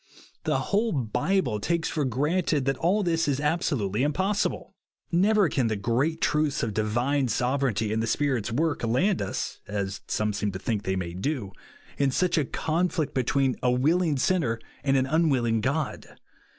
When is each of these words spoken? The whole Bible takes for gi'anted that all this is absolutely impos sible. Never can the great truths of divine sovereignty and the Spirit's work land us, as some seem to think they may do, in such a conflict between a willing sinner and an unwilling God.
The 0.45 0.57
whole 0.73 0.91
Bible 0.93 1.59
takes 1.59 1.87
for 1.87 2.03
gi'anted 2.07 2.65
that 2.65 2.77
all 2.79 3.03
this 3.03 3.27
is 3.27 3.39
absolutely 3.39 4.01
impos 4.01 4.47
sible. 4.49 4.71
Never 5.11 5.47
can 5.47 5.67
the 5.67 5.75
great 5.75 6.21
truths 6.21 6.63
of 6.63 6.73
divine 6.73 7.27
sovereignty 7.27 7.93
and 7.93 8.01
the 8.01 8.07
Spirit's 8.07 8.51
work 8.51 8.83
land 8.83 9.21
us, 9.21 9.59
as 9.67 10.01
some 10.07 10.33
seem 10.33 10.51
to 10.53 10.57
think 10.57 10.85
they 10.85 10.95
may 10.95 11.13
do, 11.13 11.51
in 11.99 12.09
such 12.09 12.39
a 12.39 12.45
conflict 12.45 13.13
between 13.13 13.55
a 13.61 13.69
willing 13.69 14.17
sinner 14.17 14.59
and 14.83 14.97
an 14.97 15.05
unwilling 15.05 15.61
God. 15.61 16.07